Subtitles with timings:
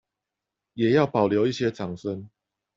[0.73, 2.27] 也要保留一些掌聲